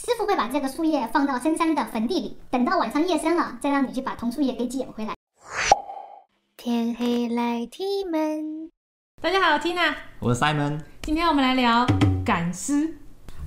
[0.00, 5.12] 师傅会把这个树叶放到深山的坟地里，等到晚上夜深了，再让你去把桐树叶给捡回来。
[6.56, 8.70] 天黑来踢门。
[9.20, 10.78] 大家好，Tina，我是 Simon。
[11.02, 11.84] 今天我们来聊
[12.24, 12.96] 赶尸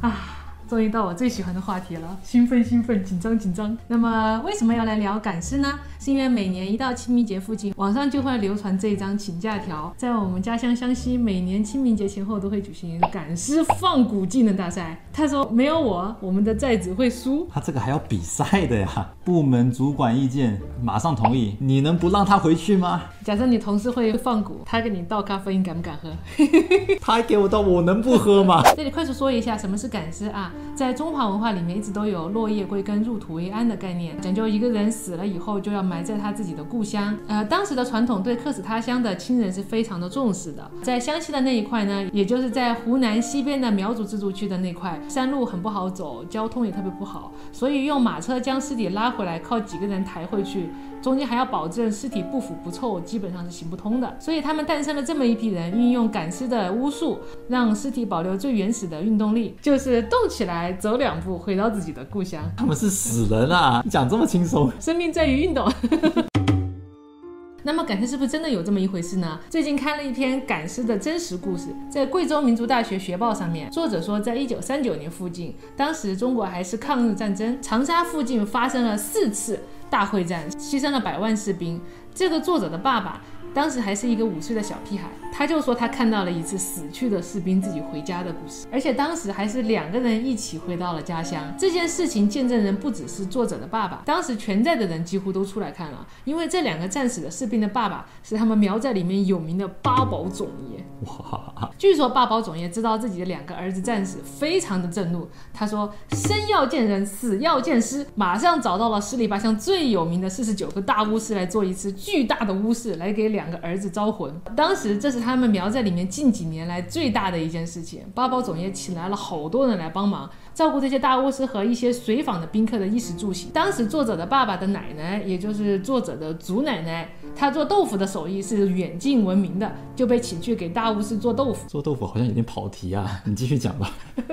[0.02, 0.41] 啊。
[0.72, 3.78] 终于到我最喜欢的话题了，兴奋兴奋，紧张紧张。
[3.90, 5.78] 那么为什么要来聊赶尸呢？
[6.00, 14.98] 是因为每年一到清明节附近，网上就会流传这一张请假条，在我们家乡湘西，每年清明节前后都会举行赶尸放蛊技能大赛。
[15.12, 17.46] 他说没有我，我们的寨子会输。
[17.52, 19.10] 他这个还要比赛的呀？
[19.26, 23.04] 部门主管意见马上同意，你能不让他回去吗？
[23.26, 26.10] 假设你同事会放蛊，他给你倒咖啡，你敢不敢喝？
[27.02, 28.64] 他还给我倒，我能不喝吗？
[28.78, 30.54] 这里快速说一下什么是赶尸啊？
[30.74, 37.16] 在中华文化里面，一直都有落叶归根、入土为安的概念，讲究一个人死了以后就要埋在他自己的故乡。
[37.28, 40.70] 呃，当时的传统对客死他乡的亲人是非常的重视的。
[40.82, 50.70] 在湘西的那一块呢，也就是在湖南西边的苗族自治区的那块，山路很不好走，交通也特别不好，所以用马车将尸体拉回来，靠几个人抬回去，
[51.02, 54.16] 中间还要保证尸体不腐不臭，基本上是行不通的。
[54.20, 60.72] 所以他们诞生了这么一批人，运用赶尸的巫术，让尸体保留最原始的运动力，就是动起来。
[60.74, 62.44] 走两步，回到自己的故乡。
[62.58, 63.82] 他们是死人啊！
[63.86, 65.72] 你讲这么轻松，生命在于运动。
[67.64, 69.40] 那么赶尸是不是真的有这么一回事呢？
[69.48, 79.60] 最近看了一篇赶尸的真实故事，在贵州民族大学学报上面，作者说，在一九三九年附近，当时中国还是抗日战争，长沙附近发生了四次
[79.92, 81.80] 大会战，牺牲了百万士兵。
[82.16, 83.22] 这个作者的爸爸。
[83.54, 91.54] 当时还是一个五岁的小屁孩，他就说他看到了一次死去的士兵自己回家的故事，而且当时还是两个人一起回到了家乡。
[91.58, 100.86] 这件事情见证人不只是作者的爸爸，当时全寨的人几乎都出来看了，因为这两个战死的士兵的爸爸是他们苗寨里面有名的八宝总爷。
[101.02, 101.70] 哇！
[101.78, 105.28] 据说八宝总爷知道自己的两个儿子战死，非常的震怒。
[105.52, 113.41] 他说：“生要见人，死要见尸。”马上找到了十里八乡最有名的四十九个大巫师来做一次巨大的巫事，来给两。
[113.42, 118.04] 两个儿子招魂，当时这是他们苗寨里面近几年来最大的一件事情。
[118.14, 123.50] 八宝总也请来了好多人来帮忙，照顾这些大巫师和一些随访的宾客的衣食住行。
[123.52, 131.68] 当时作者的爸爸的奶奶，也就是作者的祖奶奶，她做豆腐的手艺是远近闻名的，就被请去给大巫师做豆腐。
[131.68, 133.92] 做豆腐好像有点跑题啊，你继续讲吧。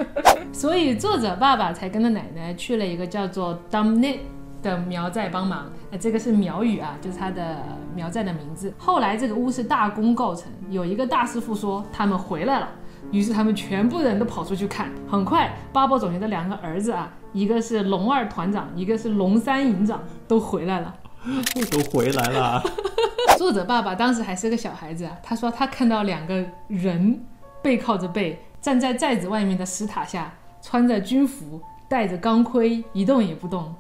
[0.53, 3.59] 所以作者爸爸才跟着奶奶去了一个叫做。
[4.63, 7.59] 的苗寨帮忙，哎，这个是苗语啊，就是他的
[7.95, 8.73] 苗寨的名字。
[8.79, 12.69] 后来这个屋是大功告成，有一个大师傅说他们回来了，
[13.11, 14.91] 于是他们全部人都跑出去看。
[15.09, 20.95] 很快，八宝总爷的两个儿子啊，一个是龙二团长，一个是龙三营长，都回来了，
[21.71, 22.63] 都回来了。
[23.37, 27.25] 作者爸爸当时还是个小孩子啊，他说他看到两个人
[27.63, 33.73] 背靠着背站在寨子外面的石塔下，穿着军服，戴着钢盔，一动也不动。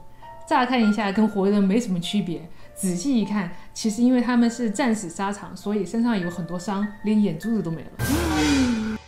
[0.48, 7.90] 乍看一下跟活人没什么区别，仔细一看，其实因为他们是战死沙场，所以身上有很多伤，连眼珠子都没了。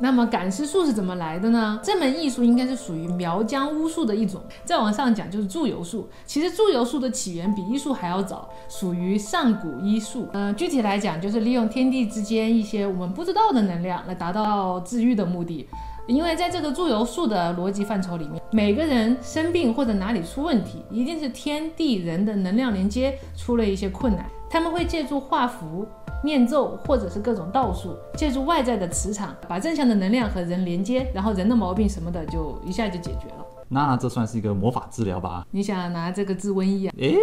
[0.00, 1.78] 那么赶尸术是怎么来的呢？
[1.82, 6.08] 这门艺术应该是属于苗疆巫术的一种，再往上讲就是祝由术。
[6.24, 10.26] 其实祝由术的起源比医术还要早，属于上古医术。
[10.32, 15.68] 嗯，具体来讲就是利用天地之间一些我们不知道的能量来达到治愈的目的。
[16.08, 24.24] 因为在这个祝由术的逻辑范畴里面，每个人生病或者哪里出问题，一定是天地人的能量连接出了一些困难。
[24.48, 25.86] 他们会借助画符、
[26.24, 33.44] 念咒或者是各种道术，借助外在的磁场，把正向的能量和人连接，然后人的毛病什么的就一下就解决了。
[33.68, 35.46] 那这算是一个魔法治疗吧？
[35.50, 36.94] 你想拿这个治瘟疫啊？
[36.98, 37.18] 诶。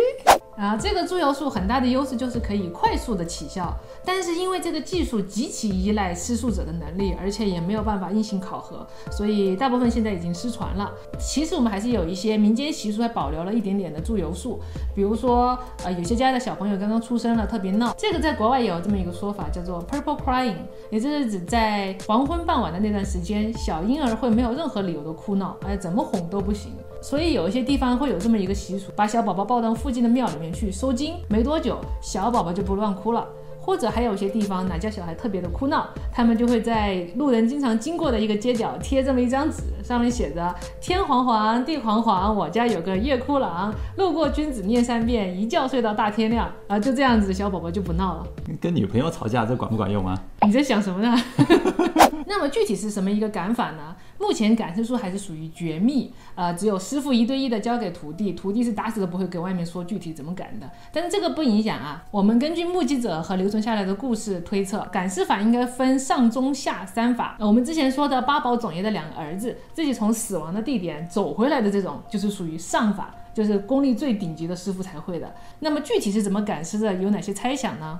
[0.57, 10.89] 啊，这个祝油术很大的优势就是可以快速的起效，但是因为这个技术极其依赖施术者的能力，而且也没有办法硬性考核，所以大部分现在已经失传了。
[11.19, 14.57] 其实我们还是有一些民间习俗还保留了一点点的祝油术，
[14.95, 20.55] 比如说，呃，有些家的小朋友刚刚出生了特别闹，这个在国外也有这么一个说法，叫做 purple crying，
[20.89, 26.71] 也就是指在黄昏傍晚的那段时间，小婴儿会没有任何理由的哭闹，哎，怎么哄都不行。
[27.01, 33.27] 所以有一些地方会有这么一个习俗，把小宝宝抱到附近的庙里面去收经，没多久小宝宝就不乱哭了。
[33.59, 48.27] 或者还有些地方哪家小孩特别的哭闹，他们就会在路人经常经过的一个街角贴这么一张纸，上面写着天黄黄地黄黄，我家有个夜哭郎，路过君子念三遍，一觉睡到大天亮啊，就这样子小宝宝就不闹了。
[48.61, 50.15] 跟女朋友吵架这管不管用啊？
[50.45, 51.19] 你在想什么呢？
[52.25, 53.95] 那么具体是什么一个赶法呢？
[54.17, 60.69] 目前赶尸术还是属于绝密，呃，只有师傅一对一的交给徒弟，徒弟是打死都不会给外面说具体怎么赶的。
[60.91, 67.37] 但是这个不影响啊，我们根据目击者和留存下来的故事推测，赶尸法应该分上中下三法。
[67.39, 73.13] 我们之前说的八宝总爷的两个儿子自己从死亡的地点走回来的这种，就是属于上法。
[73.35, 75.35] 就是功力最顶级的师傅才会的。
[75.59, 77.99] 那么具体是怎么赶尸的，有哪些猜想呢？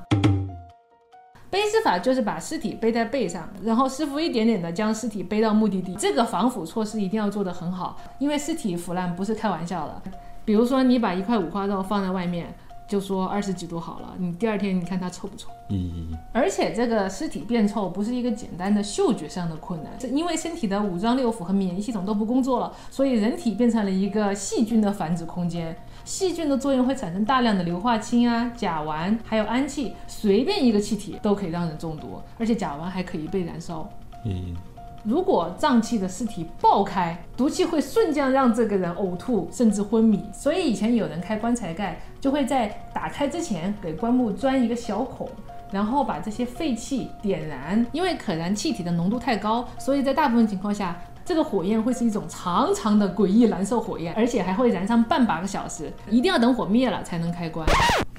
[1.55, 5.95] 背尸法就是把尸体背在背上，然后师傅一点点的将尸体背到目的地。
[5.95, 10.01] 这个防腐措施一定要做得很好，因为尸体腐烂不是开玩笑的。
[10.43, 12.53] 比如说你把一块五花肉放在外面，
[12.89, 15.47] 就说二十几度好了，你第二天你看它臭不臭？
[15.69, 25.73] 咦，而且这个尸体变臭不是一个简单的嗅觉上的困难，这因为身体的五脏六腑和免疫系统都不工作了，所以人体变成了一个细菌的繁殖空间。
[26.05, 33.89] 细菌的作用会产生大量的硫化氢啊、甲烷，还有氨气，随便一个气体都可以让人中毒，而且甲烷还可以被燃烧。
[34.23, 34.55] 嗯，
[35.03, 40.23] 如果脏气的尸体爆开，毒气会瞬间让这个人呕吐，甚至昏迷。
[40.31, 45.27] 所以以前有人开棺材盖，就会在打开之前给棺木钻一个小孔，
[45.71, 47.83] 然后把这些废气点燃。
[47.91, 57.67] 因为可燃气体的浓度太高，所以在大部分情况下，这个火焰会是一种长长的诡异蓝色火焰，而且还会燃上半把个小时，一定要等火灭了才能开关。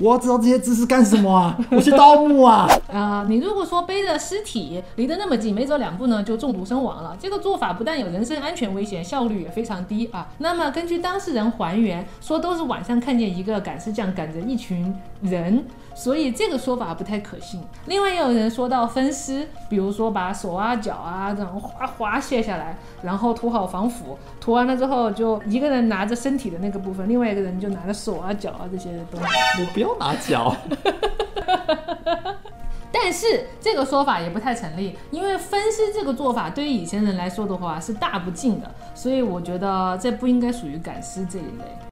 [0.00, 1.56] 我要知道这些知识干什么啊？
[1.70, 2.69] 我去盗墓啊！
[2.93, 10.26] 啊、你如果说背着尸体离得那么近，没走两步呢就中毒身亡了，这个做法不但有人身安全危险，效率也非常低啊。
[10.38, 14.93] 那么根据当事人还原，说都是晚上看见一个赶尸匠赶着一群
[15.23, 15.64] 人，
[15.96, 17.58] 所以这个说法不太可信。
[17.87, 29.26] 另外也有人说到分尸，比如说把手啊脚啊这种哗哗卸下来，然后涂好防腐，涂完了之后就一个人拿着身体的那个部分，另外一个人就拿着手啊脚啊这些东西。
[29.62, 30.54] 我不要拿脚。
[32.92, 41.86] 但是这个说法也不太成立，因为分尸这个做法对于以前人来说的话是大不敬的，所以我觉得这不应该属于赶尸这一类。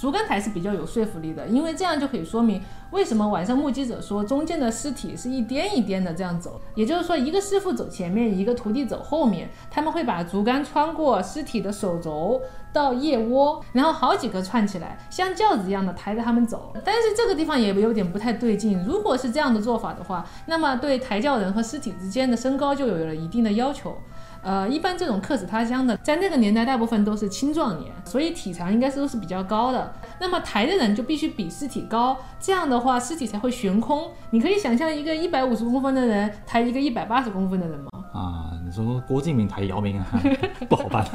[0.00, 12.40] 竹竿台是比较有说服力的，因为这样就可以说明为什么晚上目击者说中间的尸体是一颠一颠的这样走，也就是说一个师傅走前面，一个徒弟走后面，他们会把竹竿穿过尸体的手肘
[12.72, 16.72] 到腋窝，然后好几个串起来，像轿子一样的抬着他们走。
[16.82, 23.98] 但是这个地方也有点不太对劲，如果是这样的做法的话，那么对抬轿人和尸体之间的身高就有了一定的要求。
[24.42, 29.92] 呃，一般这种客死他乡的，在那个年代大部分都是青壮年，所以体长应该是都是比较高的。
[30.18, 34.10] 那么抬的人就必须比尸体高，这样的话尸体才会悬空。
[34.30, 37.90] 你可以想象一个一百五十公分的人抬一个一百八十公分的人吗？
[38.12, 40.06] 啊，你说郭敬明抬姚明啊，
[40.68, 41.06] 不好办。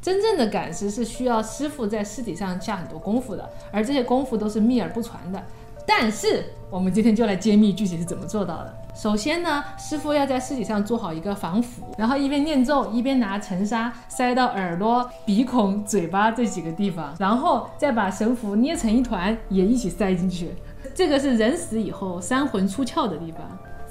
[0.00, 5.40] 真正的赶尸是需要师傅在尸体上下很多功夫的，而这些功夫都是秘而不传的。
[5.86, 8.81] 但是我们今天就来揭秘具体是怎么做到的。
[8.94, 20.50] 首先呢，师傅要在尸体上做好一个防腐，然后一边念咒，一边拿尘沙塞到耳朵、鼻孔、嘴巴这几个地方，然后再把神符捏成一团，也一起塞进去。
[20.94, 23.40] 这个是人死以后三魂出窍的地方。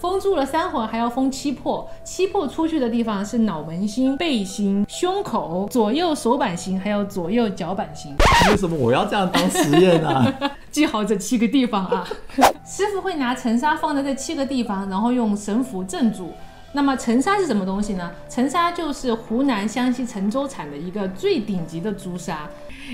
[0.01, 1.87] 封住了三魂，还要封七魄。
[2.03, 8.11] 七魄出去的地方是脑门心、背心、胸口、左右手板心，还有左右脚板心。
[8.49, 10.25] 为什么我要这样当实验啊？
[10.71, 12.07] 记好这七个地方啊！
[12.65, 16.31] 师傅会拿尘沙放在这七个地方，然后用神符镇住。
[16.73, 18.09] 那么尘沙是什么东西呢？
[18.27, 22.49] 尘沙就是湖南湘西郴州产的一个最顶级的朱砂。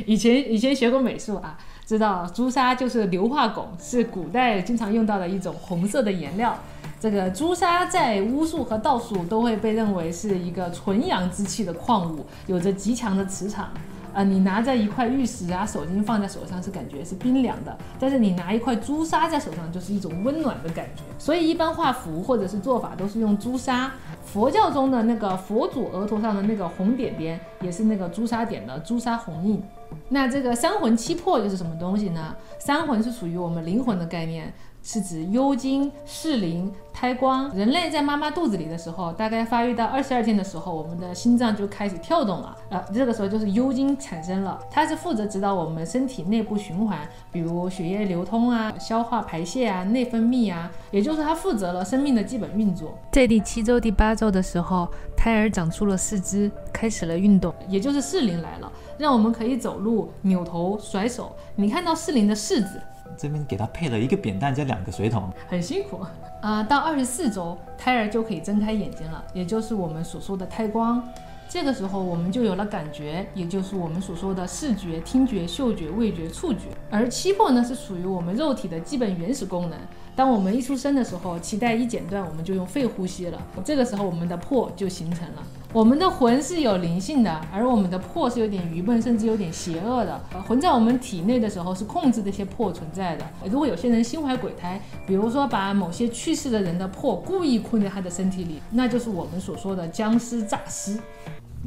[0.06, 6.57] 以前以前学过美术啊，知道朱砂就是硫化汞，是古代经常用到的一种红色的颜料。
[7.00, 13.70] 这个朱砂在巫术和道术都会被认为是一个纯阳之气的矿物，有着极强的磁场。
[14.13, 21.04] 啊，你拿着一块玉石啊、手巾放在手上是感觉是冰凉的，但是你拿一块朱砂在手上就是一种温暖的感觉。
[21.20, 23.92] 所以一般画符或者是做法都是用朱砂。
[24.25, 29.62] 佛教中的那个佛祖额头上的那个红点点，也是那个朱砂点的朱砂红印。
[30.10, 32.36] 那这个三魂七魄又是什么东西呢？
[32.58, 34.51] 三魂是属于我们灵魂的概念。
[34.88, 37.53] 是指幽精、适龄、胎光。
[37.53, 42.56] 人类在妈妈肚子里的时候，大概发育到二十二天的时候，我们的心脏就开始跳动了。
[42.70, 47.00] 呃，这个时候就是幽精产生了，它是负责指导我们身体内部循环，
[47.34, 52.98] 比如血液流通啊、消化排泄啊、内分泌啊，也就是它负责了生命的基本运作。
[53.12, 57.53] 在第七周、第八周的时候，胎儿长出了四肢，开始了运动。
[57.67, 61.36] 也就是适龄来了，让我们可以走路、扭头、甩手。
[61.58, 62.82] 你看到适龄的适字，
[63.17, 66.05] 这边给他配了一个扁担加两个水桶，很辛苦。
[66.41, 71.03] 啊、到二十四周，胎儿就可以睁开眼睛了，也就是我们所说的胎光。
[71.50, 76.67] 这个时候，我们就有了感觉，也就是我们所说的视觉、听觉、嗅觉、味觉、触觉。
[76.91, 79.79] 而七魄呢，是属于我们肉体的基本原始功能。
[80.17, 83.39] 当我们一出生的时候，脐带一剪断，我们就用肺呼吸了。
[83.63, 85.43] 这个时候，我们的魄就形成了。
[85.71, 90.19] 我们的魂是有灵性的，而我们的魄是有点愚笨，甚至有点邪恶的。
[90.47, 93.24] 魂在我们体内的时候是控制这些魄存在的。
[93.45, 100.97] 如果有些人心怀鬼胎，比如说把某些去世的人的魄故意困在他的身体里，那就是我们所说的僵尸诈尸。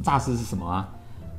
[0.02, 0.88] 诈尸是什么啊？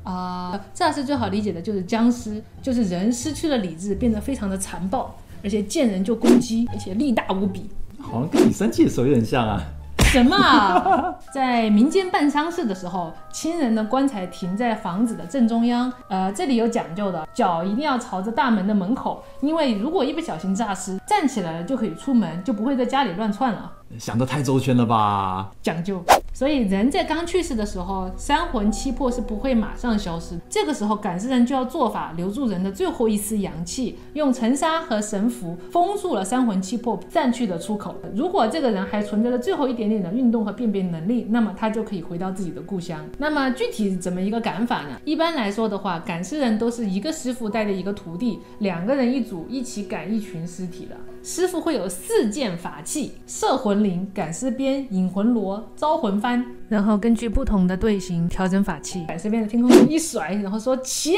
[0.03, 5.13] 啊，诈尸最好理解的就是僵尸，就是人失去了理智，变得非常的残暴，
[5.43, 7.69] 而且见人就攻击，而且力大无比。
[7.99, 9.61] 好像跟你生气的时候有点像啊。
[10.05, 11.15] 什么啊？
[11.33, 15.91] 在民间办丧事的时候，亲人的棺材停在房子的正中央。
[16.09, 23.71] 呃，这里有讲究的，脚一定要朝着大门的门口，因为如果一不小心诈尸，站起来了就可以出门，就不会在家里乱窜了。
[23.97, 25.49] 想得太周全了吧？
[25.61, 26.03] 讲究。
[26.33, 30.39] 所以人在刚去世的时候，三魂七魄是不会马上消失。
[30.49, 37.95] 这个时候，赶尸人就要做法留住人的最后一丝阳气，用尘沙和神符封住了三魂七魄暂去的出口。
[38.15, 43.05] 如果这个人还存在着最后一点点的运动和辨别能力，那么他就可以回到自己的故乡。
[43.17, 44.99] 那么具体怎么一个赶法呢？
[45.03, 50.95] 一般来说的话，赶尸人都是一个师傅带着一个徒弟，两个人一组，一起赶一群尸体的。
[51.23, 59.03] 师傅会有四件法器：摄魂铃、赶尸鞭、引魂锣、招魂幡，然后根据不同的队形调整法器。
[59.07, 61.15] 赶尸鞭的天空中一甩，然后说起，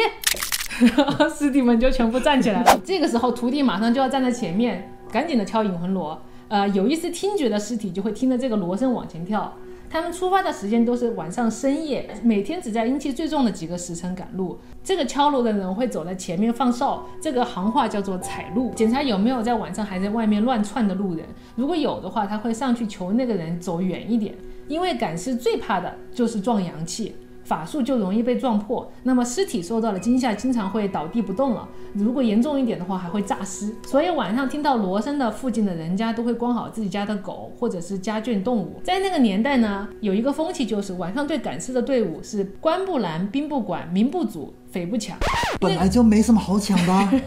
[0.95, 2.79] 然后师弟们就全部站起来了。
[2.83, 6.21] 这个时候徒弟马上就要站在前面，赶紧的敲引魂锣。
[6.47, 9.53] 呃，有一丝听觉的尸体就会听着这个锣声往前跳。
[9.89, 14.57] 他们出发的时间都是晚上深夜，每天只在阴气最重的几个时辰赶路。
[14.83, 21.23] 这个敲锣的人会走在前面放哨，这个行话叫做踩路，检查有没有在晚上还在外面乱窜的路人。
[21.55, 24.33] 如果有的话，他会上去求那个人走远一点，
[24.67, 27.15] 因为赶尸最怕的就是撞阳气。
[27.43, 31.67] 法术就容易被撞破，那么尸体受到了惊吓，经常会倒地不动了。
[31.91, 33.69] 如果严重一点的话，还会诈尸。
[33.85, 38.79] 所以晚上听到锣声的附近的人家都会关好自己家的狗或者是家眷动物。
[38.81, 45.17] 在那个年代呢，有一个风气就是晚上对赶尸的队伍是官不拦，兵不管，民不阻，匪不抢。
[45.59, 47.21] 本来就没什么好抢的，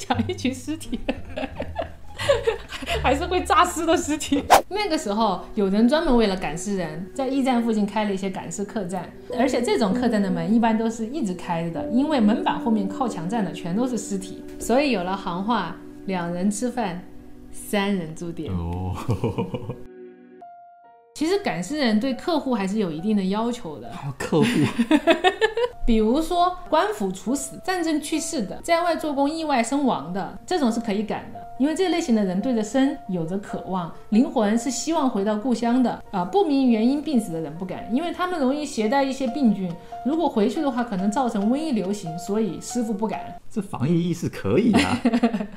[0.00, 0.98] 抢一群尸体。
[3.02, 4.42] 还是会诈尸的尸体。
[4.68, 9.08] 那个时候，有人专门为了赶尸人，在驿站附近开了一些赶尸客栈，
[9.38, 17.02] 而且这种客栈的门一般都是一直开着的，因为门板后面靠墙站的全都是尸体，所以有了行话：两人吃饭，
[17.50, 18.52] 三人住店。
[18.52, 18.94] 哦，
[21.14, 24.46] 其实赶尸人对客户还是有一定的要求的，还有客户，
[25.86, 31.40] 比如说官府处死、战争去世的、在外做工意外身亡的，这种是可以赶的。
[31.56, 36.24] 因为这类型的人对着生有着渴望，灵魂是希望回到故乡的啊。
[36.24, 39.72] 不明原因病死的人不敢，因为他们容易携带一些病菌，
[40.04, 43.20] 如果回去的话可能造成瘟疫流行，所以师傅不敢。
[43.48, 45.00] 这防疫意识可以啊。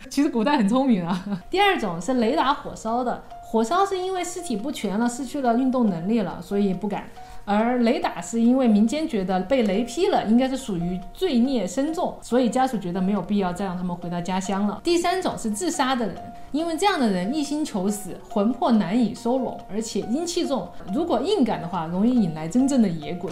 [0.07, 1.25] 其实古代很聪明啊。
[1.50, 7.05] 第二种是雷打火烧的，火烧是因为尸体不全了，失去了运动能力了，所以不敢。
[7.49, 14.81] 而雷打是因为民间觉得被雷劈了，应该是属于罪孽深重，所以家属觉得没有必要再让他们回到家乡了。
[14.83, 16.17] 第三种是自杀的人，
[16.51, 23.31] 因为这样的人一心求死，魂魄难以收拢，而且阴气重，如果硬赶的话，容易引来真正的野鬼。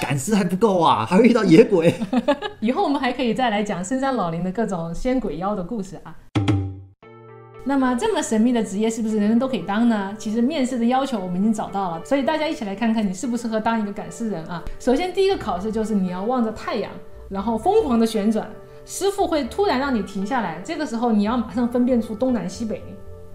[0.00, 1.94] 赶尸还不够啊，还会遇到野鬼。
[2.58, 6.12] 以后我们还可以再来讲深山老林的各种仙鬼妖的故事啊。
[7.64, 10.14] 那么这么神秘的职业是不是人人都可以当呢？
[10.18, 14.62] 其实面试的要求我们已经找到了，所以大家一起来看看你适不适合当一个赶尸人啊。
[14.80, 16.90] 首先第一个考试就是你要望着太阳，
[17.28, 18.50] 然后疯狂的旋转，
[18.84, 22.82] 师傅会突然让你停下来，这个时候你要马上分辨出东南西北。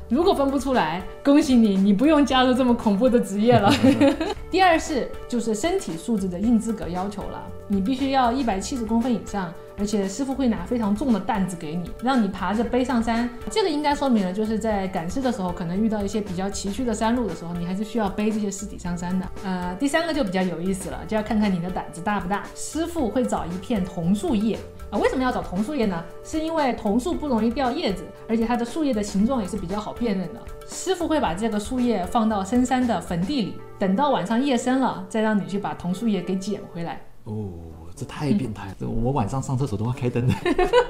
[0.09, 3.69] 如果分不出来，恭喜你，你不用加入这么恐怖的职业了。
[4.49, 13.29] 第二是就是身体素质的硬资格要求了，你必须要一百七十公分以上，而且师傅会拿非常重的担子给你，让你爬着背上山。
[13.49, 19.25] 这个应该说明了，就是在赶尸的时候，可能遇到一些比较崎岖的山路的时候，你还是需要背这些尸体上山的。
[19.43, 22.43] 呃，第三个就比较有意思了，就要看看你的胆子大不大。
[22.55, 24.57] 师傅会找一片桐树叶。
[24.89, 26.01] 啊，为什么要找桐树叶呢？
[26.23, 30.39] 是因为桐树不容易掉叶子，而且它的树叶的形状也是比较好辨认的。
[30.65, 37.01] 师傅会把这个树叶放到深山的坟地里，等到晚上夜深了，再让你去把桐树叶给捡回来。
[37.25, 37.49] 哦，
[37.97, 38.87] 这太变态了！
[38.87, 40.33] 我晚上上厕所都要开灯的。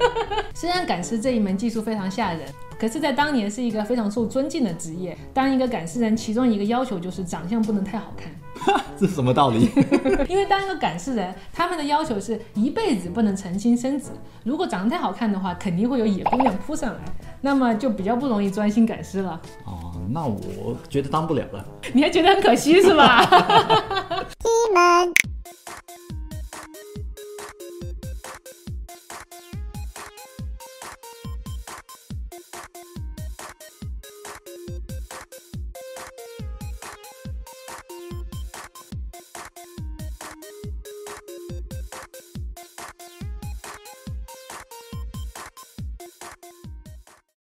[0.52, 2.42] 虽然赶尸这一门技术非常吓人，
[2.78, 5.16] 可是，在当年是一个非常受尊敬的职业。
[5.32, 8.30] 当一个赶尸人，其中一个要求就是长相不能太好看。
[8.98, 9.70] 这是什么道理？
[10.28, 14.10] 因为当一个赶尸人，他们的要求是一辈子不能成亲生子。
[14.44, 17.00] 如果长得太好看的话，肯定会有野姑娘扑上来，
[17.40, 19.40] 那么就比较不容易专心赶尸了。
[19.64, 21.64] 哦，那我觉得当不了了。
[21.94, 23.24] 你还觉得很可惜是吧？